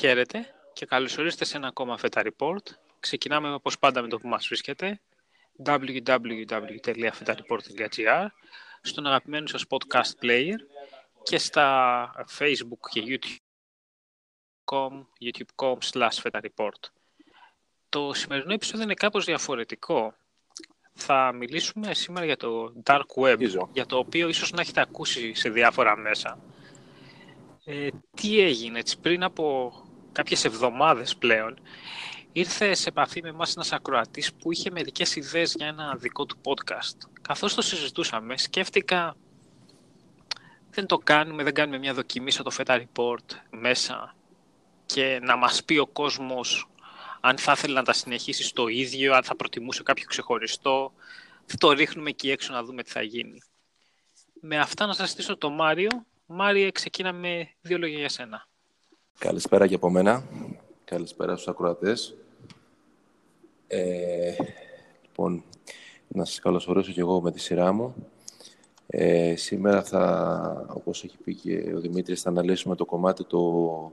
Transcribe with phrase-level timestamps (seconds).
[0.00, 2.62] Χαίρετε και καλώς ορίσατε σε ένα ακόμα Feta Report.
[3.00, 5.00] Ξεκινάμε όπως πάντα με το που μας βρίσκεται
[5.64, 8.26] www.fetareport.gr
[8.80, 10.56] στον αγαπημένο σας podcast player
[11.22, 13.18] και στα facebook και
[14.64, 16.82] youtube.com youtube.com slash fetareport.
[17.88, 20.14] Το σημερινό επεισόδιο είναι κάπως διαφορετικό.
[20.92, 25.50] Θα μιλήσουμε σήμερα για το Dark Web, για το οποίο ίσως να έχετε ακούσει σε
[25.50, 26.38] διάφορα μέσα.
[27.64, 29.72] Ε, τι έγινε έτσι, πριν από
[30.12, 31.58] κάποιες εβδομάδες πλέον,
[32.32, 36.36] ήρθε σε επαφή με εμάς ένας ακροατής που είχε μερικές ιδέες για ένα δικό του
[36.44, 36.96] podcast.
[37.22, 39.16] Καθώς το συζητούσαμε, σκέφτηκα
[40.70, 44.14] δεν το κάνουμε, δεν κάνουμε μια δοκιμή στο Feta Report μέσα
[44.86, 46.70] και να μας πει ο κόσμος
[47.20, 50.92] αν θα ήθελε να τα συνεχίσει στο ίδιο, αν θα προτιμούσε κάποιο ξεχωριστό.
[51.46, 53.42] Θα το ρίχνουμε εκεί έξω να δούμε τι θα γίνει.
[54.40, 56.06] Με αυτά να σας στήσω το Μάριο.
[56.26, 58.48] Μάριε, ξεκίναμε δύο λόγια για σένα.
[59.20, 60.24] Καλησπέρα και από μένα.
[60.84, 62.16] Καλησπέρα στους ακροατές.
[63.66, 64.34] Ε,
[65.02, 65.44] λοιπόν,
[66.08, 67.94] να σας καλωσορίσω και εγώ με τη σειρά μου.
[68.86, 73.92] Ε, σήμερα θα, όπως έχει πει και ο Δημήτρης, θα αναλύσουμε το κομμάτι το,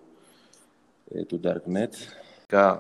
[1.14, 1.92] ε, του Darknet.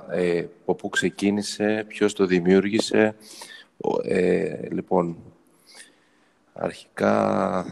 [0.09, 3.15] Ε, από πού ξεκίνησε, ποιος το δημιούργησε.
[4.03, 5.17] Ε, λοιπόν,
[6.53, 7.65] αρχικά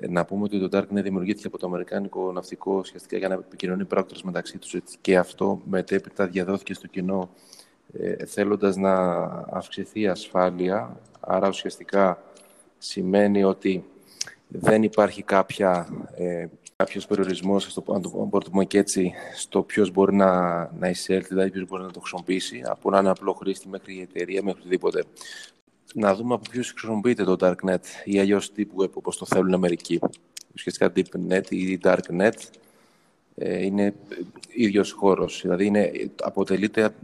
[0.00, 4.22] να πούμε ότι το Darknet δημιουργήθηκε από το Αμερικάνικο Ναυτικό ουσιαστικά για να επικοινωνεί πράκτορες
[4.22, 7.28] μεταξύ τους και αυτό μετέπειτα διαδόθηκε στο κοινό
[7.92, 8.94] ε, θέλοντας να
[9.50, 11.00] αυξηθεί η ασφάλεια.
[11.20, 12.22] Άρα ουσιαστικά
[12.78, 13.84] σημαίνει ότι
[14.48, 20.14] δεν υπάρχει κάποια, ε, κάποιος περιορισμός, στο, αν το πούμε και έτσι, στο ποιος μπορεί
[20.14, 23.94] να, να εισέλθει, δηλαδή ποιος μπορεί να το χρησιμοποιήσει, από να είναι απλό χρήστη μέχρι
[23.94, 25.04] η εταιρεία, μέχρι οτιδήποτε.
[25.96, 30.00] Να δούμε από ποιους χρησιμοποιείται το Darknet ή αλλιώς τύπου web, όπως το θέλουν μερικοί.
[30.54, 32.32] Ουσιαστικά Deepnet ή Darknet
[33.34, 33.94] ε, είναι
[34.48, 35.40] ίδιος χώρος.
[35.42, 35.92] Δηλαδή είναι,
[36.22, 36.94] αποτελείται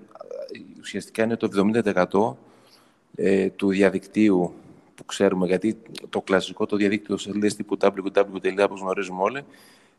[0.80, 1.48] ουσιαστικά είναι το
[3.14, 4.52] 70% ε, του διαδικτύου
[4.94, 5.76] που ξέρουμε, γιατί
[6.08, 9.44] το κλασικό το διαδίκτυο σελίδες τύπου www, όπως γνωρίζουμε όλοι,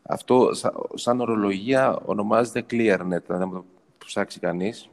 [0.02, 0.50] αυτό
[0.94, 3.64] σαν ορολογία ονομάζεται ClearNet, να το
[4.06, 4.88] ψάξει κανείς.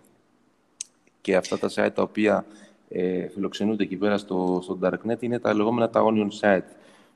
[1.22, 2.46] Και αυτά τα site τα οποία
[2.89, 6.67] ε, φιλοξενούνται εκεί πέρα στο, στο Darknet είναι τα λεγόμενα τα onion site,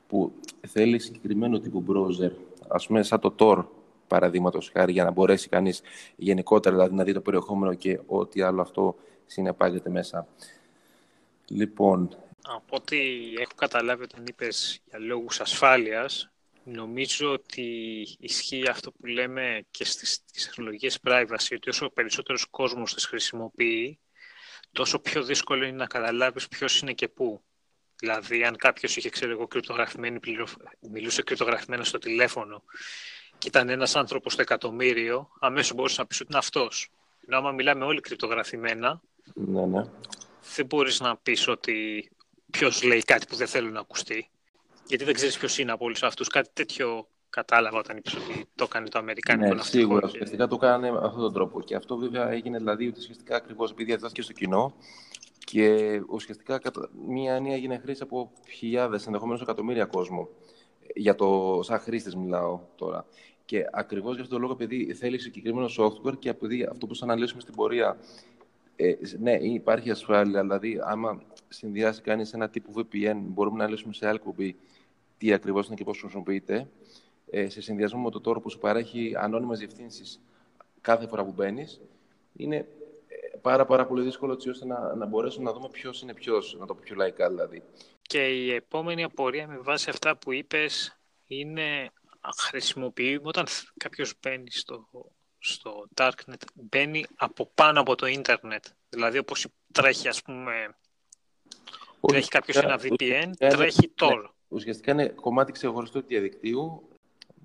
[0.08, 0.32] που
[0.66, 2.30] θέλει συγκεκριμένο τύπο browser,
[2.68, 3.64] ας πούμε σαν το Tor,
[4.06, 5.82] παραδείγματος χάρη, για να μπορέσει κανείς
[6.16, 8.96] γενικότερα δηλαδή, να δει το περιεχόμενο και ό,τι άλλο αυτό
[9.26, 10.26] συνεπάγεται μέσα.
[11.48, 12.16] Λοιπόν.
[12.42, 12.98] Από ό,τι
[13.38, 16.30] έχω καταλάβει όταν είπες για λόγους ασφάλειας,
[16.64, 17.66] νομίζω ότι
[18.18, 23.98] ισχύει αυτό που λέμε και στις, στις τεχνολογίες privacy, ότι όσο περισσότερος κόσμος τις χρησιμοποιεί,
[24.74, 27.42] τόσο πιο δύσκολο είναι να καταλάβεις ποιος είναι και πού.
[27.96, 30.18] Δηλαδή, αν κάποιος είχε, ξέρω εγώ, κρυπτογραφημένη
[30.80, 32.62] μιλούσε κρυπτογραφημένο στο τηλέφωνο
[33.38, 36.90] και ήταν ένας άνθρωπος στο εκατομμύριο, αμέσως μπορούσες να πεις ότι είναι αυτός.
[37.26, 39.00] Ενώ άμα μιλάμε όλοι κρυπτογραφημένα,
[39.34, 39.82] ναι, ναι.
[40.56, 42.08] δεν μπορείς να πεις ότι
[42.50, 44.28] ποιος λέει κάτι που δεν θέλουν να ακουστεί.
[44.86, 46.28] Γιατί δεν ξέρεις ποιος είναι από όλους αυτούς.
[46.28, 50.90] Κάτι τέτοιο κατάλαβα όταν είπες ότι το έκανε το Αμερικάνικο ναι, Σίγουρα, ουσιαστικά το έκανε
[50.90, 51.60] με αυτόν τον τρόπο.
[51.60, 54.74] Και αυτό βέβαια έγινε δηλαδή ότι ουσιαστικά ακριβώς επειδή διαδόθηκε στο κοινό
[55.38, 56.60] και ουσιαστικά
[57.08, 60.28] μία έννοια έγινε χρήση από χιλιάδες, ενδεχομένως εκατομμύρια κόσμο.
[60.94, 63.06] Για το, σαν χρήστες μιλάω τώρα.
[63.44, 67.04] Και ακριβώς για αυτόν τον λόγο, επειδή θέλει συγκεκριμένο software και επειδή αυτό που θα
[67.04, 67.96] αναλύσουμε στην πορεία.
[68.76, 70.40] Ε, ναι, υπάρχει ασφάλεια.
[70.40, 74.56] Δηλαδή, άμα συνδυάσει κανείς ένα τύπο VPN, μπορούμε να αναλύσουμε σε άλλη κουμπί
[75.18, 76.68] τι ακριβώς είναι και πώς χρησιμοποιείται.
[77.36, 80.20] Ε, σε συνδυασμό με το τώρα που σου παρέχει ανώνυμες διευθύνσεις
[80.80, 81.80] κάθε φορά που μπαίνεις,
[82.36, 86.14] είναι ε, πάρα, πάρα πολύ δύσκολο έτσι ώστε να, να μπορέσουμε να δούμε ποιος είναι
[86.14, 87.62] ποιος, να το πω πιο λαϊκά δηλαδή.
[88.02, 91.90] Και η επόμενη απορία με βάση αυτά που είπες είναι
[92.36, 93.46] χρησιμοποιούμε όταν
[93.76, 94.88] κάποιος μπαίνει στο,
[95.38, 98.64] στο Darknet, μπαίνει από πάνω από το ίντερνετ.
[98.88, 100.76] Δηλαδή όπως τρέχει ας πούμε,
[102.00, 104.16] Όχι, τρέχει κάποιος ένα VPN, τρέχει Tor.
[104.22, 106.88] Ναι, ουσιαστικά είναι κομμάτι ξεχωριστό του διαδικτύου,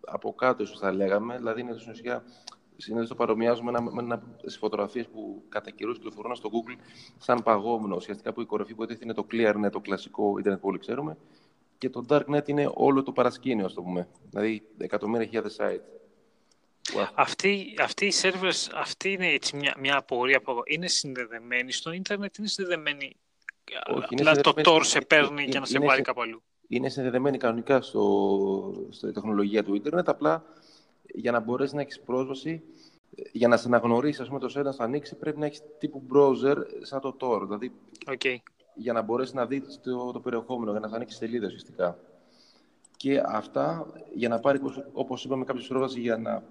[0.06, 2.24] από κάτω ίσως θα λέγαμε, δηλαδή είναι ουσιαστικά
[2.82, 4.22] συνήθως το παρομοιάζουμε με, με, με
[4.60, 6.82] φωτογραφίες που κατά καιρούς κυκλοφορούν στο Google
[7.18, 7.96] σαν παγόμενο.
[7.96, 11.18] Ουσιαστικά που η κορυφή που είναι το ClearNet, το κλασικό Ιντερνετ που όλοι ξέρουμε,
[11.78, 14.08] και το Darknet είναι όλο το παρασκήνιο, ας το πούμε.
[14.30, 15.82] Δηλαδή, εκατομμύρια χιλιάδες site.
[17.14, 22.38] Αυτή, αυτή οι servers, αυτή είναι έτσι μια, μια απορία που είναι συνδεδεμένη στο ίντερνετ,
[22.38, 23.16] είναι συνδεδεμένη
[23.96, 26.44] Όχι, είναι το Tor σε παίρνει είναι, και να σε βάλει κάπου αλλού.
[26.70, 30.44] Είναι συνδεδεμένη κανονικά στο, στη τεχνολογία του ίντερνετ, απλά
[31.14, 32.62] για να μπορέσεις να έχεις πρόσβαση,
[33.32, 36.56] για να σε αναγνωρίσεις, ας πούμε, το σένα να ανοίξει, πρέπει να έχεις τύπου browser
[36.82, 37.42] σαν το Tor.
[37.44, 37.72] Δηλαδή,
[38.06, 38.38] okay
[38.80, 41.98] για να μπορέσεις να δεις το, το περιεχόμενο, για να θα ανοίξεις σελίδα ουσιαστικά.
[42.98, 44.60] Και αυτά για να πάρει,
[44.92, 46.44] όπως είπαμε, κάποια πρόσβαση για να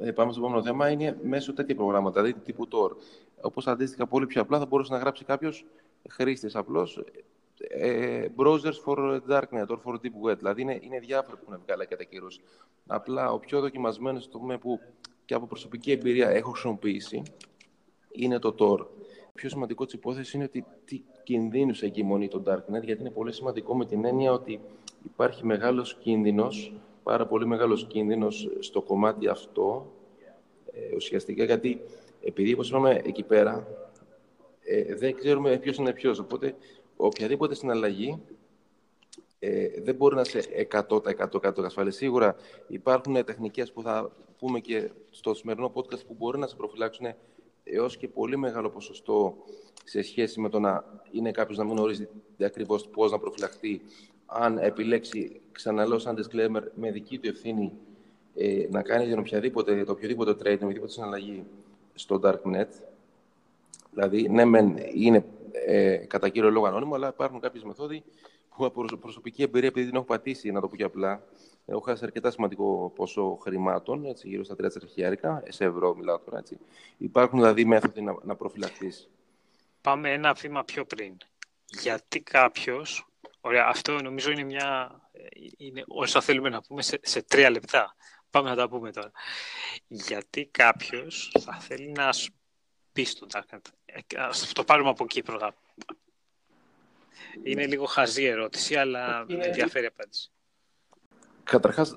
[0.00, 2.90] ε, πάμε στο επόμενο θέμα, είναι μέσω τέτοια προγράμματα, δηλαδή τύπου Tor.
[3.40, 5.64] Όπως αντίστοιχα, πολύ πιο απλά θα μπορούσε να γράψει κάποιος
[6.08, 7.02] χρήστης απλώς ε,
[8.36, 10.36] browsers for darknet or for deep web.
[10.36, 12.40] Δηλαδή είναι, είναι διάφορα που έχουν βγάλει κατά καιρούς.
[12.86, 14.80] Απλά ο πιο δοκιμασμένος τομέα που
[15.24, 17.22] και από προσωπική εμπειρία έχω χρησιμοποιήσει
[18.12, 18.78] είναι το Tor.
[19.32, 23.32] Το πιο σημαντικό της υπόθεσης είναι ότι τι κινδύνου εγκυμονεί το Darknet, γιατί είναι πολύ
[23.32, 24.60] σημαντικό με την έννοια ότι
[25.04, 29.92] υπάρχει μεγάλος κίνδυνος, πάρα πολύ μεγάλος κίνδυνος στο κομμάτι αυτό,
[30.72, 31.80] ε, ουσιαστικά γιατί
[32.24, 33.66] επειδή, όπως είπαμε εκεί πέρα,
[34.64, 36.18] ε, δεν ξέρουμε ποιος είναι ποιος.
[36.18, 36.54] Οπότε,
[37.06, 38.22] οποιαδήποτε συναλλαγή
[39.38, 41.90] ε, δεν μπορεί να είσαι 100% ασφαλή.
[41.90, 47.06] Σίγουρα υπάρχουν τεχνικές που θα πούμε και στο σημερινό podcast που μπορεί να σε προφυλάξουν
[47.64, 49.36] έως και πολύ μεγάλο ποσοστό
[49.84, 52.08] σε σχέση με το να είναι κάποιος να μην γνωρίζει
[52.40, 53.80] ακριβώς πώς να προφυλαχθεί,
[54.26, 57.72] αν επιλέξει, ξαναλέω, σαν disclaimer, με δική του ευθύνη
[58.34, 61.44] ε, να κάνει για οποιαδήποτε, το οποιοδήποτε trade, με οποιαδήποτε συναλλαγή
[61.94, 62.68] στο darknet.
[63.90, 65.24] Δηλαδή, ναι, μεν είναι
[65.66, 68.02] ε, κατά κύριο λόγο ανώνυμο, αλλά υπάρχουν κάποιες μεθόδοι
[68.56, 71.22] που από προσωπική εμπειρία, επειδή την έχω πατήσει, να το πω και απλά,
[71.66, 76.38] έχω χάσει αρκετά σημαντικό ποσό χρημάτων, έτσι, γύρω στα 3 χιλιάρικα, σε ευρώ μιλάω τώρα.
[76.38, 76.58] Έτσι.
[76.98, 78.88] Υπάρχουν δηλαδή μέθοδοι να, να προφυλαχθεί.
[79.80, 81.16] Πάμε ένα βήμα πιο πριν.
[81.64, 83.06] Γιατί κάποιος.
[83.40, 85.00] Ωραία, αυτό νομίζω είναι μια.
[85.56, 87.94] Είναι όσα θέλουμε να πούμε σε, σε τρία λεπτά.
[88.30, 89.10] Πάμε να τα πούμε τώρα.
[89.86, 92.12] Γιατί κάποιος θα θέλει να
[92.92, 93.60] πεις στο Darknet.
[93.84, 95.54] Ε, ας το πάρουμε από εκεί πρώτα.
[97.42, 100.30] Είναι λίγο χαζή ερώτηση, αλλά με ενδιαφέρει απάντηση.
[101.44, 101.92] Καταρχάς,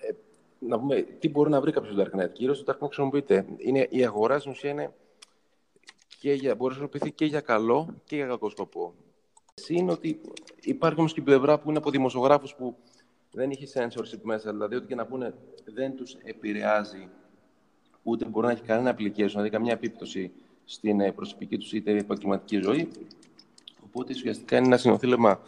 [0.00, 0.12] ε,
[0.58, 2.32] να πούμε τι μπορεί να βρει κάποιος στο Darknet.
[2.32, 3.46] Κυρίως το Darknet χρησιμοποιείται.
[3.56, 4.94] Είναι, η αγορά στην ουσία είναι
[6.18, 8.94] και για, μπορεί να χρησιμοποιηθεί και για καλό και για κακό σκοπό.
[9.68, 10.20] Είναι ότι
[10.60, 12.76] υπάρχει όμως και η πλευρά που είναι από δημοσιογράφους που
[13.30, 14.50] δεν έχει censorship μέσα.
[14.52, 15.34] Δηλαδή, ότι και να πούνε
[15.64, 17.08] δεν τους επηρεάζει
[18.08, 20.30] ούτε μπορεί να έχει κανένα application, δηλαδή καμιά επίπτωση
[20.64, 22.88] στην ε, προσωπική τους είτε επαγγελματική ζωή.
[23.84, 25.40] Οπότε ουσιαστικά είναι ένα συνοθήλευμα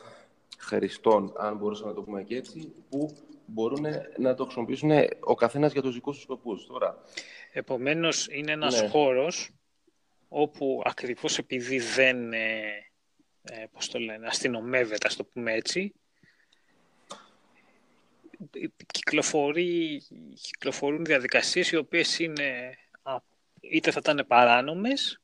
[0.59, 3.17] χρηστών, αν μπορούσαμε να το πούμε και έτσι, που
[3.47, 3.87] μπορούν
[4.19, 4.91] να το χρησιμοποιήσουν
[5.21, 6.67] ο καθένας για τους δικούς τους σκοπούς.
[7.53, 8.89] Επομένως, είναι ένας ναι.
[8.89, 9.51] χώρος
[10.29, 12.63] όπου ακριβώς επειδή δεν ε,
[13.43, 15.95] ε, πώς το λένε, αστυνομεύεται, ας το πούμε έτσι,
[18.87, 20.03] κυκλοφορεί,
[20.43, 22.79] κυκλοφορούν διαδικασίες οι οποίες είναι,
[23.61, 25.21] είτε θα ήταν παράνομες,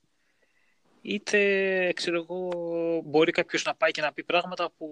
[1.02, 2.50] είτε ξέρω εγώ,
[3.04, 4.88] μπορεί κάποιος να πάει και να πει πράγματα που,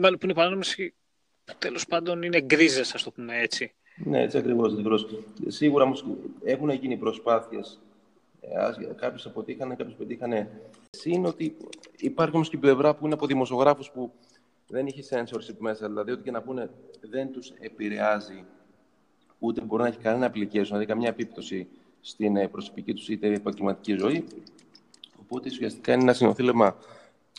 [0.00, 3.74] μάλλον που είναι παράνομες που τέλος πάντων είναι γκρίζες, ας το πούμε έτσι.
[3.96, 4.72] Ναι, έτσι ακριβώς.
[4.72, 5.06] ακριβώς.
[5.46, 6.04] Σίγουρα όμως
[6.44, 7.80] έχουν γίνει προσπάθειες
[8.40, 10.60] ε, κάποιοι αποτύχανε, κάποιοι πετύχανε.
[11.04, 11.56] Είναι ότι
[11.96, 14.12] υπάρχει όμως και η πλευρά που είναι από δημοσιογράφους που
[14.74, 15.86] δεν έχει censorship μέσα.
[15.86, 18.44] Δηλαδή, ότι και να πούνε δεν τους επηρεάζει
[19.38, 21.68] ούτε μπορεί να έχει κανένα application, δηλαδή καμιά επίπτωση
[22.00, 24.24] στην ε, προσωπική τους είτε επαγγελματική ζωή.
[25.20, 26.76] Οπότε ουσιαστικά είναι ένα συνοθήλευμα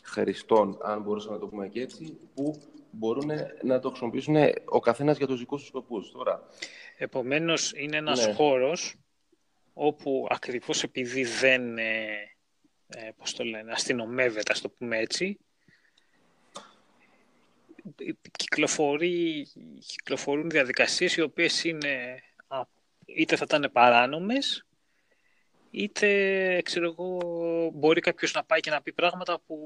[0.03, 2.61] χρηστών, αν μπορούσαμε να το πούμε και έτσι, που
[2.91, 3.31] μπορούν
[3.63, 4.35] να το χρησιμοποιήσουν
[4.65, 6.13] ο καθένας για τους δικούς τους σκοπούς.
[6.97, 8.33] Επομένως, είναι ένας ναι.
[8.33, 8.95] χώρος
[9.73, 12.05] όπου ακριβώς επειδή δεν ε,
[12.87, 15.39] ε, πώς το λένε, αστυνομεύεται, ας το πούμε έτσι,
[18.37, 19.47] κυκλοφορεί,
[19.87, 22.23] κυκλοφορούν διαδικασίες οι οποίες είναι,
[23.05, 24.65] είτε θα ήταν παράνομες,
[25.71, 27.19] είτε, ξέρω εγώ,
[27.73, 29.57] μπορεί κάποιος να πάει και να πει πράγματα που,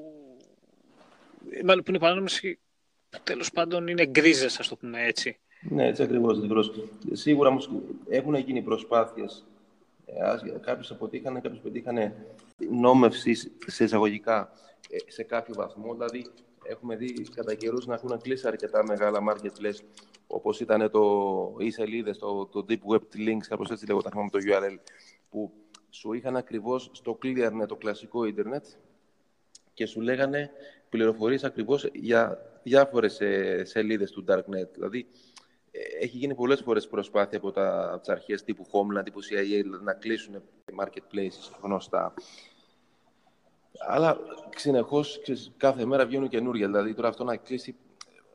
[1.66, 5.40] μάλλον που είναι παράνομες, που τέλος πάντων είναι γκρίζες, ας το πούμε έτσι.
[5.62, 6.38] Ναι, έτσι ακριβώς.
[6.38, 6.72] ακριβώς.
[7.12, 7.70] Σίγουρα όμως
[8.10, 9.46] έχουν γίνει προσπάθειες
[10.06, 12.26] ε, κάποιοι αποτύχανε, κάποιοι πετύχανε
[12.72, 14.52] νόμευσης σε εισαγωγικά
[14.90, 15.94] ε, σε κάποιο βαθμό.
[15.94, 16.26] Δηλαδή,
[16.70, 19.80] έχουμε δει κατά καιρούς να έχουν κλείσει αρκετά μεγάλα marketplace,
[20.28, 24.40] όπως ήταν το οι σελίδες, το, το Deep Web Links, κάπως έτσι λέγονταν με το
[24.42, 24.78] URL,
[25.30, 25.52] που
[25.90, 28.66] σου είχαν ακριβώς στο ClearNet, το κλασικό ίντερνετ,
[29.74, 30.52] και σου λέγανε
[30.90, 34.70] πληροφορίες ακριβώς για διάφορες ε, σελίδες του Darknet.
[34.74, 35.08] Δηλαδή,
[36.00, 39.94] έχει γίνει πολλές φορές προσπάθεια από, τα, τις αρχές τύπου Homeland, τύπου CIA, δηλαδή να
[39.94, 40.42] κλείσουν
[40.82, 42.14] marketplaces γνωστά.
[43.78, 44.18] Αλλά
[44.56, 45.22] συνεχώς
[45.58, 46.68] κάθε μέρα βγαίνουν καινούργια.
[46.68, 47.76] Δηλαδή τώρα αυτό να κλείσει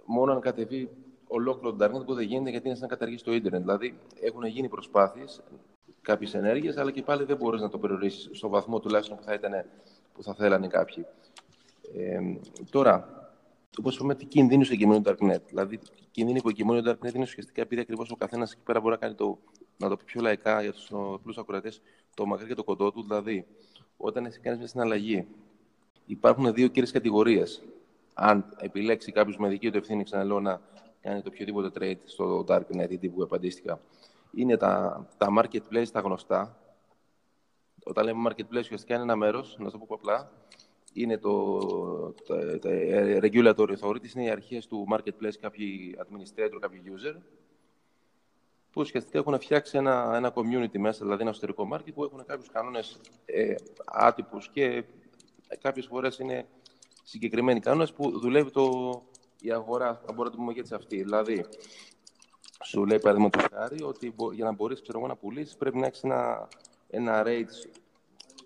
[0.04, 0.90] μόνο αν κατεβεί
[1.26, 3.60] ολόκληρο το Darknet που δεν γίνεται γιατί είναι σαν να καταργήσει το Ιντερνετ.
[3.60, 5.42] Δηλαδή έχουν γίνει προσπάθειες,
[6.02, 9.34] κάποιες ενέργειες, αλλά και πάλι δεν μπορείς να το περιορίσει στο βαθμό τουλάχιστον που θα,
[9.34, 9.52] ήταν,
[10.12, 11.06] που θα θέλανε κάποιοι.
[11.94, 12.20] Ε,
[12.70, 13.22] τώρα,
[13.78, 15.40] Όπως είπαμε, τι κινδύνους εγκυμονεί το Darknet.
[15.48, 18.80] Δηλαδή, οι κίνδυνοι που εγκυμονεί το Darknet είναι ουσιαστικά επειδή ακριβώς ο καθένας εκεί πέρα
[18.80, 19.38] μπορεί να κάνει το,
[19.76, 21.80] να το πει πιο λαϊκά για τους απλού ακροατές,
[22.14, 23.02] το μακρύ και το κοντό του.
[23.02, 23.46] Δηλαδή,
[23.96, 25.26] όταν έχει κάνεις μια συναλλαγή,
[26.06, 27.62] υπάρχουν δύο κύριες κατηγορίες.
[28.14, 30.60] Αν επιλέξει κάποιος με δική του ευθύνη, ξαναλέω, να
[31.00, 33.80] κάνει το οποιοδήποτε trade στο Darknet ή τύπου αντίστοιχα,
[34.34, 36.58] είναι τα, τα marketplace, τα γνωστά.
[37.84, 40.30] Όταν λέμε marketplace, ουσιαστικά είναι ένα μέρος, να το πω απλά,
[40.92, 41.58] είναι το,
[42.12, 42.68] το, το
[43.22, 47.16] regulatory authorities, είναι οι αρχές του marketplace, κάποιοι administrator, κάποιοι user,
[48.74, 52.50] που ουσιαστικά έχουν φτιάξει ένα, ένα community μέσα, δηλαδή ένα εσωτερικό market, που έχουν κάποιους
[52.50, 53.54] κανόνες ε,
[53.84, 54.84] άτυπους και
[55.60, 56.46] κάποιες φορές είναι
[57.02, 58.92] συγκεκριμένοι κανόνες που δουλεύει το,
[59.40, 61.02] η αγορά, αν μπορούμε να το πούμε έτσι αυτή.
[61.02, 61.44] Δηλαδή,
[62.62, 66.48] σου λέει παραδείγματο χάρη ότι για να μπορείς να πουλήσεις πρέπει να έχεις ένα,
[66.88, 67.68] ένα rate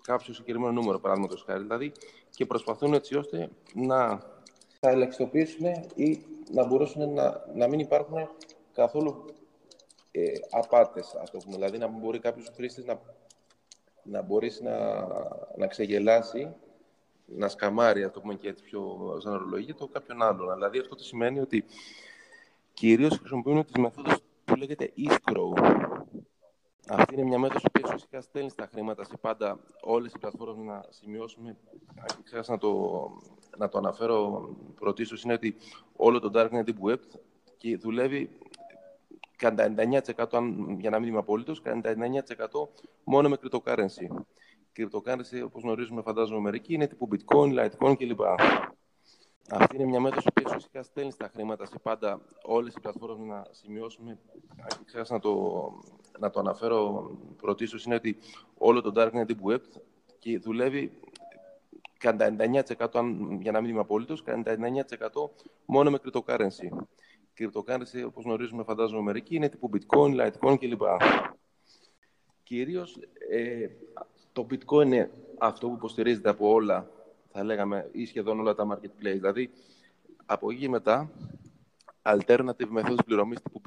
[0.01, 1.61] κάποιο συγκεκριμένο νούμερο, παραδείγματο χάρη.
[1.61, 1.91] Δηλαδή,
[2.29, 4.19] και προσπαθούν έτσι ώστε να
[4.79, 6.21] θα ελεγχιστοποιήσουν ή
[6.51, 8.29] να μπορέσουν να, να μην υπάρχουν
[8.73, 9.25] καθόλου
[10.11, 11.55] ε, απάτες, ας το πούμε.
[11.55, 13.01] Δηλαδή, να μπορεί κάποιος χρήστης να,
[14.03, 15.07] να μπορέσει να,
[15.57, 16.55] να ξεγελάσει,
[17.25, 20.53] να σκαμάρει, ας το πούμε και έτσι πιο σαν ορολογία, το κάποιον άλλον.
[20.53, 21.65] Δηλαδή, αυτό το σημαίνει ότι
[22.73, 25.77] κυρίως χρησιμοποιούν τις μεθόδους που λέγεται escrow.
[26.91, 30.85] Αυτή είναι μια μέθοδος που ουσιαστικά στέλνει τα χρήματα σε πάντα όλες οι πλατφόρμες να
[30.89, 31.57] σημειώσουμε.
[31.95, 33.11] Αν ξέχασα να το,
[33.57, 35.55] να το αναφέρω πρωτίστως, είναι ότι
[35.95, 36.99] όλο το Darknet Deep Web
[37.57, 38.29] και δουλεύει
[39.39, 42.67] κατά 99%, για να μην είμαι απόλυτος, κατά 99%
[43.03, 44.07] μόνο με cryptocurrency.
[44.77, 48.21] Cryptocurrency, όπως γνωρίζουμε, φαντάζομαι μερικοί, είναι τύπου bitcoin, litecoin κλπ.
[49.51, 53.47] Αυτή είναι μια μέθοδος που ουσιαστικά στέλνει τα χρήματα σε πάντα όλες οι πλατφόρμες να
[53.51, 54.17] σημειώσουμε.
[54.57, 55.73] Αν ξέχασα να το,
[56.19, 58.17] να το αναφέρω πρωτίστως, είναι ότι
[58.57, 59.61] όλο το Darknet Deep Web
[60.19, 60.91] και δουλεύει
[61.97, 62.61] κατά 99%,
[63.39, 65.29] για να μην είμαι απόλυτος, κατά 99%
[65.65, 66.69] μόνο με cryptocurrency.
[67.39, 70.81] Cryptocurrency, όπως γνωρίζουμε, φαντάζομαι μερικοί, είναι τύπου bitcoin, litecoin κλπ.
[72.43, 73.69] Κυρίως, ε,
[74.33, 76.89] το bitcoin είναι αυτό που υποστηρίζεται από όλα
[77.31, 79.17] θα λέγαμε, ή σχεδόν όλα τα marketplace.
[79.17, 79.49] Δηλαδή,
[80.25, 81.11] από εκεί μετά,
[82.01, 83.61] alternative μεθόδους πληρωμής τύπου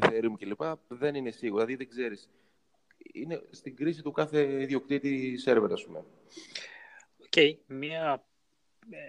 [0.00, 0.60] Ethereum κλπ.
[0.88, 1.64] δεν είναι σίγουρο.
[1.64, 2.28] Δηλαδή, δεν ξέρεις.
[3.12, 6.04] Είναι στην κρίση του κάθε ιδιοκτήτη σερβερ, ας πούμε.
[7.18, 7.32] OK.
[7.36, 7.56] Okay.
[7.66, 8.24] Μία,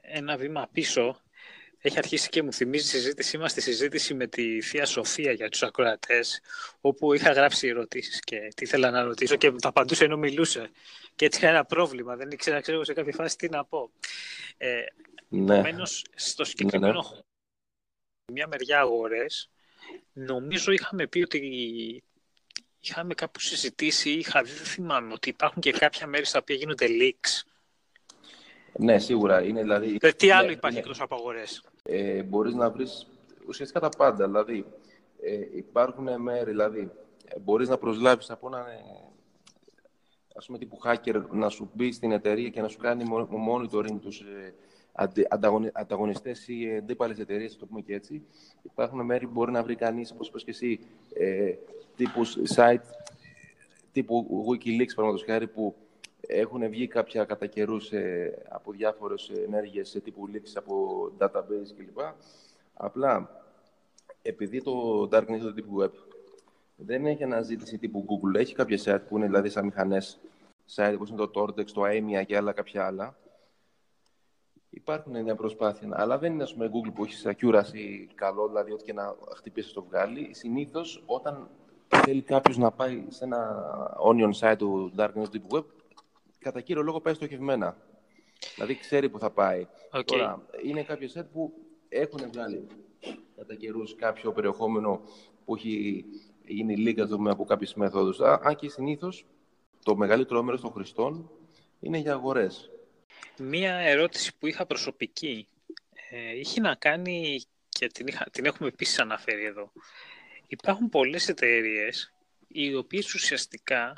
[0.01, 1.19] ένα βήμα πίσω
[1.87, 5.49] έχει αρχίσει και μου θυμίζει η συζήτησή μας τη συζήτηση με τη Θεία Σοφία για
[5.49, 6.41] τους ακροατές,
[6.81, 10.69] όπου είχα γράψει ερωτήσεις και τι ήθελα να ρωτήσω και τα απαντούσε ενώ μιλούσε.
[11.15, 13.91] Και έτσι είχα ένα πρόβλημα, δεν ήξερα ξέρω σε κάποια φάση τι να πω.
[14.57, 14.81] Ε,
[15.27, 15.61] ναι.
[16.15, 17.21] στο συγκεκριμένο ναι, ναι.
[18.33, 19.49] μια μεριά αγορές,
[20.13, 22.03] νομίζω είχαμε πει ότι
[22.79, 26.87] είχαμε κάπου συζητήσει, είχα δει, δεν θυμάμαι, ότι υπάρχουν και κάποια μέρη στα οποία γίνονται
[26.89, 27.49] leaks.
[28.77, 29.41] Ναι, σίγουρα.
[29.43, 33.07] Είναι, δηλαδή, τι άλλο ναι, υπάρχει εκτός από αγορές; Ε, μπορείς να βρεις
[33.47, 34.25] ουσιαστικά τα πάντα.
[34.25, 34.65] Δηλαδή,
[35.21, 36.91] ε, υπάρχουν μέρη, δηλαδή,
[37.25, 39.05] ε, μπορείς να προσλάβεις από έναν ε,
[40.35, 43.03] ας πούμε τύπου hacker να σου μπει στην εταιρεία και να σου κάνει
[43.47, 44.53] monitoring τους ε,
[45.73, 48.25] ανταγωνιστές ή αντίπαλες εταιρείες, το πούμε και έτσι.
[48.61, 50.79] Υπάρχουν μέρη που μπορεί να βρει κανείς, όπως είπες και εσύ,
[51.13, 51.53] ε,
[51.95, 52.81] τύπους site,
[53.91, 55.75] τύπου Wikileaks, παραδείγματος χάρη, που
[56.27, 60.75] έχουν βγει κάποια κατά καιρού ε, από διάφορες ενέργειες τύπου leaks από
[61.19, 61.99] database κλπ.
[62.73, 63.29] Απλά,
[64.21, 65.91] επειδή το Darknet είναι το τύπου web,
[66.75, 68.39] δεν έχει αναζήτηση τύπου Google.
[68.39, 70.19] Έχει κάποια site που είναι δηλαδή σαν μηχανές,
[70.75, 73.17] site όπως είναι το Tortex, το Aemia και άλλα κάποια άλλα.
[74.69, 78.83] Υπάρχουν μια προσπάθεια, αλλά δεν είναι ας πούμε Google που έχει accuracy καλό, δηλαδή ό,τι
[78.83, 80.33] και να χτυπήσει το βγάλει.
[80.33, 81.49] Συνήθως όταν
[81.87, 83.65] θέλει κάποιος να πάει σε ένα
[84.05, 85.63] onion site του Darknet Deep Web,
[86.45, 87.77] κατά κύριο λόγο πάει στοχευμένα.
[88.55, 89.67] Δηλαδή ξέρει που θα πάει.
[89.91, 90.05] Okay.
[90.05, 91.53] Τώρα, είναι κάποιο set που
[91.89, 92.67] έχουν βγάλει
[93.35, 95.01] κατά καιρούς κάποιο περιεχόμενο
[95.45, 96.05] που έχει
[96.45, 98.25] γίνει λίγα από κάποιε μεθόδου.
[98.25, 99.25] Αν και συνήθως
[99.83, 101.29] το μεγαλύτερο μέρος των χρηστών
[101.79, 102.71] είναι για αγορές.
[103.37, 105.47] Μία ερώτηση που είχα προσωπική
[106.09, 109.71] ε, είχε να κάνει και την, είχα, την έχουμε επίσης αναφέρει εδώ.
[110.47, 112.13] Υπάρχουν πολλές εταιρείες
[112.47, 113.97] οι οποίες ουσιαστικά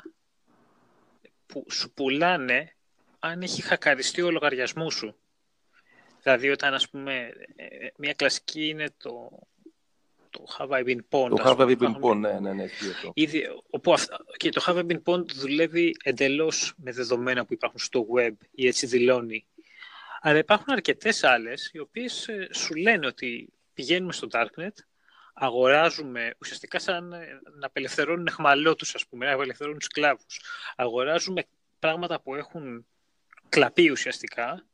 [1.48, 2.72] που σου πουλάνε
[3.18, 5.16] αν έχει χακαριστεί ο λογαριασμός σου.
[6.22, 9.30] Δηλαδή όταν ας πούμε ε, ε, μια κλασική είναι το,
[10.30, 11.28] το Have I Been Pwned.
[11.28, 12.66] Το Have I Been Pwned, ναι, ναι, ναι.
[13.14, 13.94] Ήδη, όπου
[14.36, 18.66] και το Have I Been Pwned δουλεύει εντελώς με δεδομένα που υπάρχουν στο web ή
[18.66, 19.46] έτσι δηλώνει.
[20.20, 24.72] Αλλά υπάρχουν αρκετές άλλες οι οποίες ε, σου λένε ότι πηγαίνουμε στο Darknet,
[25.38, 27.08] αγοράζουμε ουσιαστικά σαν
[27.58, 30.40] να απελευθερώνουν εχμαλώτους, ας πούμε, να απελευθερώνουν σκλάβους.
[30.76, 31.44] Αγοράζουμε
[31.78, 32.86] πράγματα που έχουν
[33.48, 34.66] κλαπεί ουσιαστικά,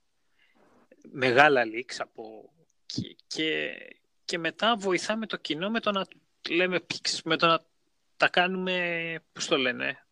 [1.12, 2.52] μεγάλα leaks από...
[2.86, 3.76] Και, και,
[4.24, 6.06] και μετά βοηθάμε το κοινό με το να
[6.50, 6.80] λέμε
[7.24, 7.64] με το να
[8.16, 10.03] τα κάνουμε, πώς το λένε,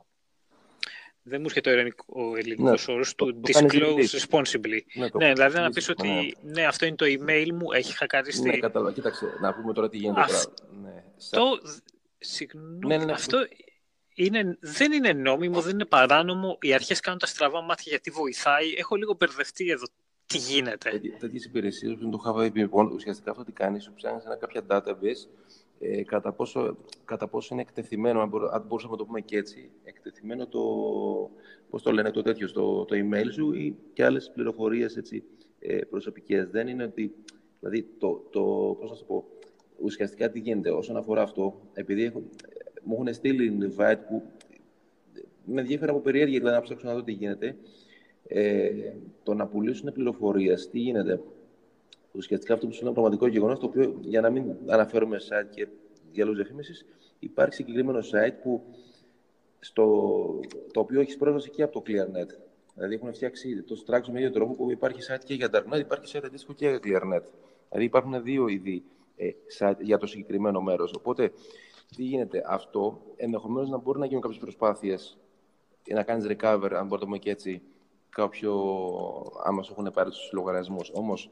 [1.22, 4.80] δεν μου έρχεται ο, ελληνικό, ο ελληνικός ναι, όρος του disclose responsibly.
[4.94, 6.52] Ναι, ναι δηλαδή να πεις ότι ναι.
[6.52, 6.66] ναι.
[6.66, 8.48] αυτό είναι το email μου, έχει χακαριστεί.
[8.48, 8.92] Ναι, κατάλαβα.
[8.92, 10.20] Κοίταξε, να πούμε τώρα τι γίνεται.
[10.20, 10.52] Αυτό,
[10.82, 11.04] ναι,
[12.18, 13.38] συγγνώμη, ναι, ναι, αυτό
[14.14, 16.58] είναι, δεν είναι νόμιμο, δεν είναι παράνομο.
[16.60, 18.72] Οι αρχές κάνουν τα στραβά μάτια γιατί βοηθάει.
[18.76, 19.86] Έχω λίγο μπερδευτεί εδώ
[20.26, 21.00] τι γίνεται.
[21.18, 25.28] Τέτοιες υπηρεσίες, που το είχα λοιπόν, ουσιαστικά αυτό τι κάνει, σου ψάχνει ένα κάποια database
[25.84, 28.28] ε, κατά, πόσο, κατά πόσο είναι εκτεθειμένο, αν,
[28.66, 30.60] μπορούσαμε να το πούμε και έτσι, εκτεθειμένο το,
[31.70, 35.24] πώς το λένε, το τέτοιο, στο, το email σου ή και άλλες πληροφορίες έτσι,
[35.58, 36.48] ε, προσωπικές.
[36.50, 37.14] Δεν είναι ότι,
[37.60, 38.40] δηλαδή, το, το,
[38.80, 39.24] πώς να το πω,
[39.78, 42.22] ουσιαστικά τι γίνεται όσον αφορά αυτό, επειδή έχω,
[42.82, 44.22] μου έχουν στείλει invite που
[45.44, 47.56] με ενδιαφέρει από περιέργεια, δηλαδή να ψάξω να δω τι γίνεται,
[48.26, 48.70] ε,
[49.22, 51.20] το να πουλήσουν πληροφορίες, τι γίνεται.
[52.12, 55.68] Ουσιαστικά αυτό που σου είναι πραγματικό γεγονός, το οποίο για να μην αναφέρουμε site και
[56.12, 56.84] διαλόγους διαφήμισης,
[57.18, 58.62] υπάρχει συγκεκριμένο site που
[59.58, 59.84] στο,
[60.72, 62.28] το οποίο έχεις πρόσβαση και από το ClearNet.
[62.74, 66.16] Δηλαδή έχουν φτιάξει το Strax με ίδιο τρόπο που υπάρχει site και για Darknet, υπάρχει
[66.16, 67.22] site αντίστοιχο και για ClearNet.
[67.68, 68.84] Δηλαδή υπάρχουν δύο είδη
[69.16, 70.92] ε, site για το συγκεκριμένο μέρος.
[70.92, 71.32] Οπότε,
[71.96, 75.18] τι γίνεται, αυτό; Ενδεχομένως να μπορεί να γίνουν κάποιες προσπάθειες
[75.88, 77.62] να κάνεις recover, αν μπορούμε να το πούμε και έτσι,
[78.08, 78.52] κάποιο,
[79.44, 80.90] άμα σου έχουν πάρει τους λογαριασμούς.
[80.94, 81.30] Όμως,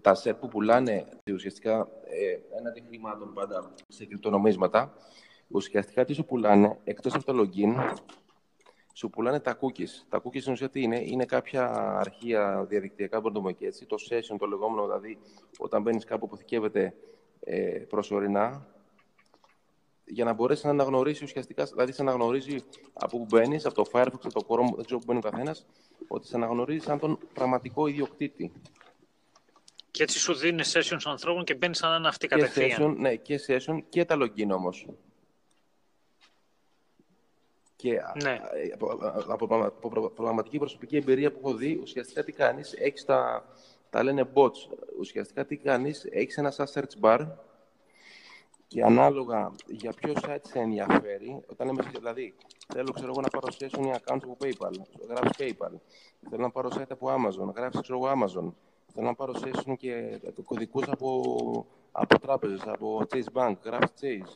[0.00, 4.92] τα σετ που πουλάνε ουσιαστικά ε, ένα χρημάτων πάντα σε κρυπτονομίσματα,
[5.48, 7.94] ουσιαστικά τι σου πουλάνε, εκτός από το login,
[8.94, 10.06] σου πουλάνε τα cookies.
[10.08, 11.68] Τα cookies στην ουσία τι είναι, είναι κάποια
[11.98, 15.18] αρχεία διαδικτυακά, μπορούμε και έτσι, το session, το λεγόμενο, δηλαδή
[15.58, 16.94] όταν μπαίνεις κάπου που αποθηκεύεται
[17.40, 18.66] ε, προσωρινά,
[20.04, 22.56] για να μπορέσεις να αναγνωρίσεις ουσιαστικά, δηλαδή σε αναγνωρίζει
[22.92, 25.66] από που μπαίνεις, από το Firefox, από το Chrome, δεν ξέρω που μπαίνει ο καθένας,
[26.08, 28.52] ότι σε αναγνωρίζει σαν τον πραγματικό ιδιοκτήτη.
[30.00, 32.82] Και έτσι σου δίνει sessions ανθρώπων και μπαίνει σαν να είναι αυτή κατευθείαν.
[32.82, 34.86] Session, ναι, και session και τα login όμως.
[37.76, 38.40] Και ναι.
[38.72, 43.48] από, από, από, πραγματική προσωπική εμπειρία που έχω δει, ουσιαστικά τι κάνεις, έχεις τα,
[43.90, 44.76] τα λένε bots.
[44.98, 47.26] Ουσιαστικά τι κάνεις, έχεις ένα σαν search bar
[48.66, 52.34] και ανάλογα για ποιο site σε ενδιαφέρει, όταν λέμε, δηλαδή,
[52.72, 54.72] θέλω ξέρω εγώ, να πάρω session ή account από PayPal,
[55.08, 55.72] γράφει PayPal.
[56.30, 58.52] Θέλω να πάρω site από Amazon, γράφει ξέρω εγώ Amazon.
[58.94, 64.32] Θέλω να πάρω session και κωδικούς από, από τράπεζες, από Chase Bank, γράφει Chase,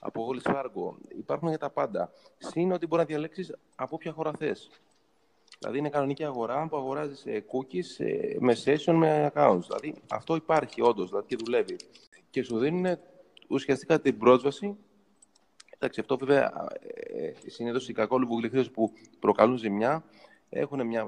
[0.00, 0.94] από Wells Fargo.
[1.18, 2.12] Υπάρχουν για τα πάντα.
[2.38, 4.70] Συν ότι μπορεί να διαλέξεις από όποια χώρα θες.
[5.58, 8.04] Δηλαδή είναι κανονική αγορά που αγοράζεις cookies
[8.38, 9.60] με session, με accounts.
[9.66, 11.76] Δηλαδή αυτό υπάρχει όντως δηλαδή, και δουλεύει.
[12.30, 12.98] Και σου δίνουν
[13.48, 14.76] ουσιαστικά την πρόσβαση.
[15.70, 16.68] Εντάξει, αυτό βέβαια
[17.14, 20.04] ε, συνήθως οι κακόλουβοι γλυκρίε που προκαλούν ζημιά
[20.48, 21.04] έχουν μια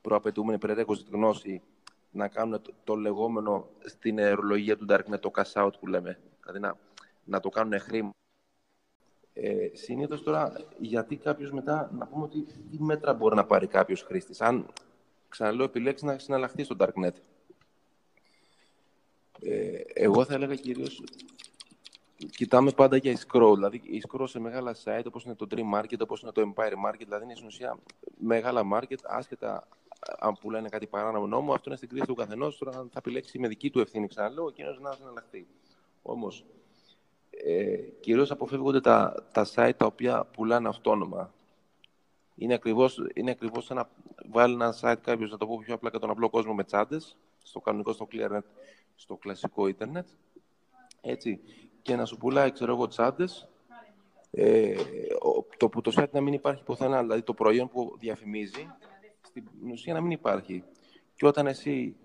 [0.00, 1.62] προαπαιτούμενη prerequisite γνώση
[2.10, 6.20] να κάνουν το, λεγόμενο στην αερολογία του Darknet το cash out που λέμε.
[6.40, 6.76] Δηλαδή να,
[7.24, 8.10] να το κάνουν χρήμα.
[9.32, 14.02] Ε, Συνήθως τώρα, γιατί κάποιος μετά να πούμε ότι τι μέτρα μπορεί να πάρει κάποιος
[14.02, 14.40] χρήστης.
[14.40, 14.66] Αν
[15.28, 17.14] ξαναλέω, επιλέξεις να συναλλαχθείς στο Darknet.
[19.40, 21.02] Ε, εγώ θα έλεγα κυρίως
[22.28, 23.52] κοιτάμε πάντα για scroll.
[23.54, 26.72] Δηλαδή, η scroll σε μεγάλα site όπως είναι το Dream Market, όπως είναι το Empire
[26.86, 27.78] Market, δηλαδή είναι στην ουσία
[28.18, 29.68] μεγάλα market, άσχετα
[30.18, 32.58] αν πουλάνε κάτι παράνομο νόμο, αυτό είναι στην κρίση του καθενός.
[32.58, 35.46] Τώρα θα επιλέξει με δική του ευθύνη, ξαναλέω, εκείνος να συναλλαχθεί.
[36.02, 36.44] Όμως,
[37.30, 41.34] ε, κυρίως αποφεύγονται τα, τα site τα οποία πουλάνε αυτόνομα.
[42.34, 43.90] Είναι ακριβώς είναι ακριβώς σαν να
[44.30, 47.16] βάλει ένα site κάποιος, να το πω πιο απλά, και τον απλό κόσμο με τσάντες,
[47.42, 48.44] στο κανονικό, στο clearnet,
[48.94, 50.06] στο κλασικό ίντερνετ.
[51.00, 51.40] Έτσι.
[51.82, 53.48] Και να σου πουλάει, ξέρω εγώ, τσάντες.
[54.30, 54.76] Ε,
[55.56, 58.68] το που το site να μην υπάρχει πουθενά, δηλαδή το προϊόν που διαφημίζει,
[59.56, 60.64] στην ουσία να μην υπάρχει.
[61.14, 61.96] Και όταν εσύ.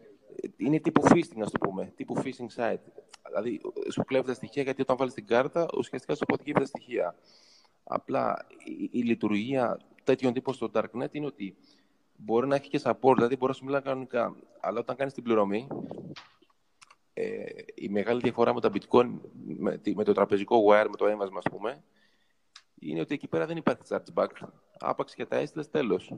[0.58, 1.94] Είναι τύπου phishing, ας το πούμε.
[1.96, 2.82] Τύπου phishing site.
[3.28, 7.16] Δηλαδή, σου κλέβει τα στοιχεία γιατί όταν βάλεις την κάρτα, ουσιαστικά σου αποθηκεύει τα στοιχεία.
[7.84, 11.56] Απλά η, η λειτουργία τέτοιων τύπων στο Darknet είναι ότι
[12.16, 15.24] μπορεί να έχει και support, δηλαδή μπορεί να σου μιλάει κανονικά, αλλά όταν κάνεις την
[15.24, 15.68] πληρωμή,
[17.14, 17.46] ε,
[17.76, 19.20] η μεγάλη διαφορά με τα bitcoin,
[19.58, 21.84] με, με το τραπεζικό wire, με το έμβασμα, ας πούμε,
[22.80, 24.30] είναι ότι εκεί πέρα δεν υπάρχει chargeback.
[24.80, 26.14] Άπαξ και τα έστειλε, τέλος.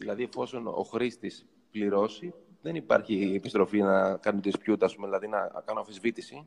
[0.00, 5.62] Δηλαδή, εφόσον ο χρήστης πληρώσει, δεν υπάρχει επιστροφή να κάνει dispute, ας πούμε, δηλαδή να
[5.64, 6.46] κάνω αμφισβήτηση.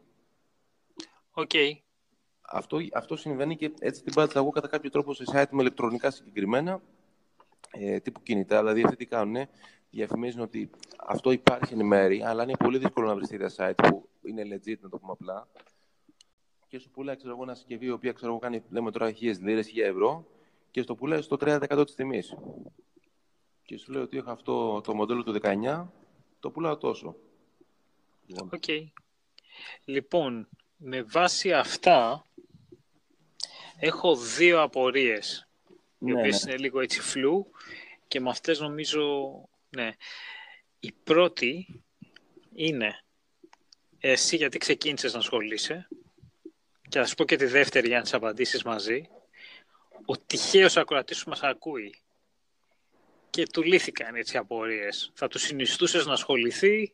[1.31, 1.49] OK.
[1.53, 1.71] Okay.
[2.41, 6.11] Αυτό, αυτό συμβαίνει και έτσι την πάτησα εγώ κατά κάποιο τρόπο σε site με ηλεκτρονικά
[6.11, 6.81] συγκεκριμένα,
[7.71, 8.59] ε, τύπου κινητά.
[8.59, 9.47] Δηλαδή, αυτοί τι κάνουν,
[9.89, 14.09] διαφημίζουν ότι αυτό υπάρχει εν μέρει, αλλά είναι πολύ δύσκολο να βρεις τέτοια site που
[14.23, 15.47] είναι legit, να το πούμε απλά.
[16.67, 19.39] Και σου πουλάει, ξέρω εγώ, ένα συσκευή, η οποία ξέρω εγώ, κάνει, λέμε τώρα, χίλιες
[19.39, 20.25] λίρες, χίλια ευρώ,
[20.71, 22.35] και στο πουλάει στο 30% της τιμής
[23.73, 25.85] και σου λέω ότι έχω αυτό το μοντέλο του 19,
[26.39, 27.15] το πουλάω τόσο.
[28.39, 28.63] OK.
[28.67, 28.83] Okay.
[29.85, 32.25] Λοιπόν, με βάση αυτά,
[33.77, 35.47] έχω δύο απορίες,
[35.99, 36.51] οι ναι, οποίες ναι.
[36.51, 37.51] είναι λίγο έτσι φλού
[38.07, 39.31] και με αυτές νομίζω,
[39.69, 39.91] ναι.
[40.79, 41.81] Η πρώτη
[42.53, 43.03] είναι,
[43.99, 45.87] εσύ γιατί ξεκίνησες να ασχολείσαι,
[46.89, 49.09] και θα σου πω και τη δεύτερη για να τις απαντήσεις μαζί,
[50.05, 52.02] ο τυχαίος ακροατής σου μας ακούει
[53.33, 55.11] και του λύθηκαν έτσι απορίες.
[55.13, 56.93] Θα τους συνιστούσες να ασχοληθεί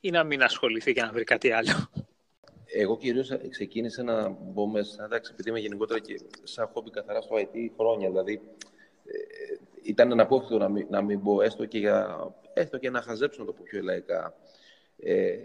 [0.00, 1.90] ή να μην ασχοληθεί και να βρει κάτι άλλο;
[2.66, 7.36] Εγώ κυρίως ξεκίνησα να μπω μέσα, εντάξει, επειδή είμαι γενικότερα και σαν χόμπι καθαρά στο
[7.36, 8.08] IT χρόνια.
[8.08, 8.40] Δηλαδή,
[9.04, 9.16] ε,
[9.82, 13.46] ήταν αναπόφευκτο να μην, να μην μπω έστω και, για, έστω και να χαζέψω, να
[13.46, 14.34] το πω πιο λαϊκά.
[14.98, 15.36] Ε,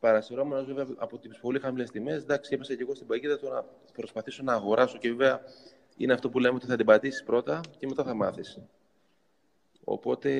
[0.00, 3.64] Παρασυρώμενος βέβαια από τις πολύ χαμηλές τιμές, εντάξει, έπεσα και εγώ στην παγίδα το να
[3.92, 5.40] προσπαθήσω να αγοράσω και βέβαια
[5.96, 8.58] είναι αυτό που λέμε ότι θα την πατήσεις πρώτα και μετά θα μάθεις.
[9.90, 10.30] Οπότε,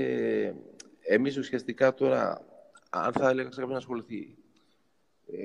[1.01, 2.45] εμείς ουσιαστικά τώρα,
[2.91, 4.37] αν θα έλεγα σε κάποιον να ασχοληθεί,
[5.27, 5.39] ε,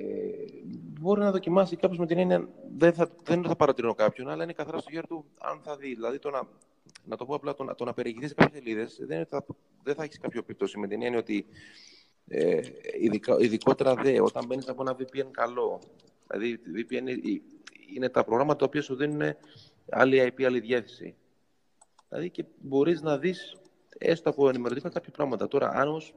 [0.99, 4.53] μπορεί να δοκιμάσει κάποιος με την έννοια δεν θα, δεν θα παρατηρώ κάποιον, αλλά είναι
[4.53, 5.93] καθαρά στο χέρι του αν θα δει.
[5.93, 6.47] Δηλαδή, το να,
[7.05, 9.45] να το πω απλά, το να, το να περιηγηθείς σε κάποιες σελίδες δεν, θα,
[9.83, 11.45] δεν θα έχεις κάποιο επίπτωση με την έννοια ότι
[12.27, 12.61] ε,
[13.01, 15.79] ειδικά, ειδικότερα δε, όταν μπαίνεις από ένα VPN καλό.
[16.27, 17.07] Δηλαδή, VPN
[17.95, 19.35] είναι τα προγράμματα τα οποία σου δίνουν
[19.89, 21.15] άλλη IP, άλλη διεύθυνση.
[22.09, 23.57] Δηλαδή και μπορείς να δεις
[23.97, 25.47] έστω από ενημερωτικά κάποια πράγματα.
[25.47, 26.13] Τώρα, αν όμως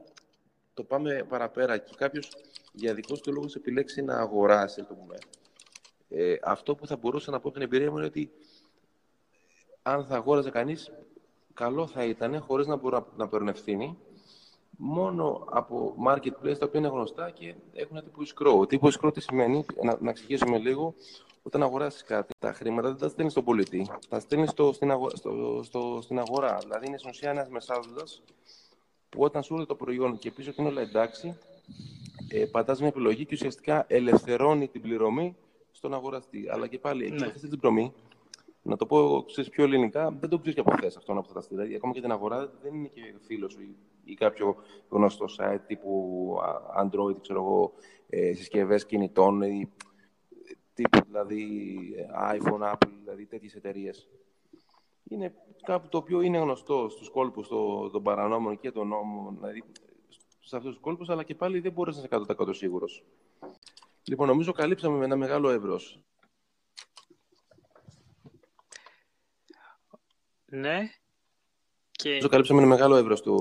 [0.73, 2.31] το πάμε παραπέρα και κάποιος
[2.71, 5.15] για δικό του λόγο επιλέξει να αγοράσει, το πούμε,
[6.09, 8.31] ε, αυτό που θα μπορούσα να πω από την εμπειρία μου είναι ότι
[9.81, 10.91] αν θα αγόραζε κανείς,
[11.53, 13.97] καλό θα ήταν, χωρίς να μπορεί να παίρνει ευθύνη,
[14.77, 18.67] μόνο από marketplace τα οποία είναι γνωστά και έχουν τύπου escrow.
[18.69, 20.95] Τύπου escrow τι σημαίνει, να, να εξηγήσουμε λίγο,
[21.47, 25.09] όταν αγοράσει κάτι, τα χρήματα δεν τα στέλνεις στον πολιτή, τα στέλνεις στο, στην, αγο,
[25.09, 26.57] στο, στο, στην αγορά.
[26.61, 28.23] Δηλαδή είναι στην ουσία ένας μεσάζοντας
[29.09, 31.37] που όταν σου έρθει το προϊόν και πίσω ότι είναι όλα εντάξει,
[32.27, 35.35] ε, πατάς μια επιλογή και ουσιαστικά ελευθερώνει την πληρωμή
[35.71, 36.49] στον αγοραστή.
[36.49, 37.25] Αλλά και πάλι, ναι.
[37.25, 37.93] αυτή την πληρωμή,
[38.61, 41.43] να το πω ξέρεις, πιο ελληνικά, δεν το ξέρεις και από χθε αυτό να τα
[41.49, 44.55] Δηλαδή, ακόμα και την αγορά δεν είναι και φίλος σου ή, ή κάποιο
[44.89, 46.35] γνωστό site τύπου
[46.81, 47.73] Android, ξέρω εγώ,
[48.09, 49.71] ε, συσκευές κινητών ή
[50.77, 51.65] τύπου δηλαδή
[52.33, 54.07] iPhone, Apple, δηλαδή τέτοιες εταιρείες.
[55.03, 59.63] Είναι κάπου το οποίο είναι γνωστό στους κόλπους των, των παρανόμων και των νόμων, δηλαδή
[60.39, 63.03] σε αυτούς τους κόλπους, αλλά και πάλι δεν μπορείς να είσαι 100% σίγουρος.
[64.03, 65.99] Λοιπόν, νομίζω καλύψαμε με ένα μεγάλο εύρος.
[70.45, 70.79] Ναι.
[71.91, 72.09] Και...
[72.09, 73.37] Νομίζω καλύψαμε ένα μεγάλο εύρος του,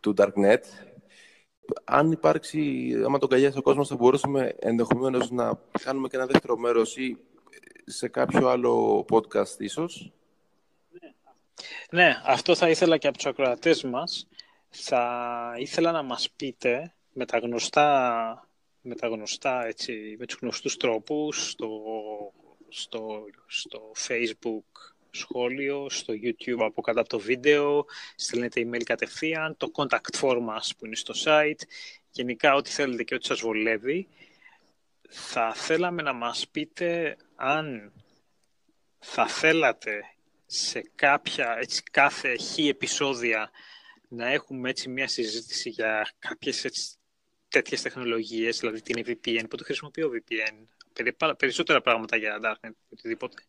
[0.00, 0.62] του Darknet
[1.84, 6.56] αν υπάρξει, άμα τον καγιάσει ο κόσμος, θα μπορούσαμε ενδεχομένως να κάνουμε και ένα δεύτερο
[6.56, 7.18] μέρος ή
[7.84, 10.12] σε κάποιο άλλο podcast, ίσως.
[11.90, 14.28] Ναι, αυτό θα ήθελα και από τους ακροατές μας.
[14.68, 18.48] Θα ήθελα να μας πείτε με τα γνωστά,
[18.80, 21.68] με τα γνωστά έτσι, με τους γνωστούς τρόπους στο,
[22.68, 27.84] στο, στο Facebook σχόλιο στο YouTube από κάτω από το βίντεο,
[28.16, 31.60] στέλνετε email κατευθείαν, το contact form μας που είναι στο site,
[32.10, 34.08] γενικά ό,τι θέλετε και ό,τι σας βολεύει.
[35.08, 37.92] Θα θέλαμε να μας πείτε αν
[38.98, 40.04] θα θέλατε
[40.46, 43.50] σε κάποια, έτσι, κάθε χι επεισόδια
[44.08, 46.96] να έχουμε έτσι μια συζήτηση για κάποιες έτσι,
[47.48, 50.64] τέτοιες τεχνολογίες, δηλαδή την VPN, που το χρησιμοποιώ VPN,
[51.36, 53.42] περισσότερα πράγματα για Darknet, οτιδήποτε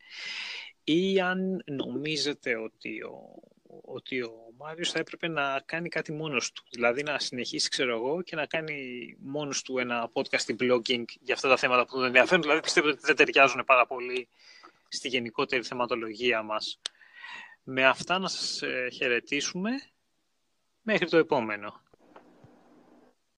[0.90, 3.42] ή αν νομίζετε ότι ο,
[3.82, 6.64] ότι ο Μάριος θα έπρεπε να κάνει κάτι μόνος του.
[6.70, 11.50] Δηλαδή να συνεχίσει, ξέρω εγώ, και να κάνει μόνος του ένα podcast blogging για αυτά
[11.50, 12.42] τα θέματα που τον ενδιαφέρουν.
[12.42, 14.28] Δηλαδή πιστεύω ότι δεν ταιριάζουν πάρα πολύ
[14.88, 16.80] στη γενικότερη θεματολογία μας.
[17.64, 19.72] Με αυτά να σας ε, χαιρετήσουμε
[20.82, 21.82] μέχρι το επόμενο.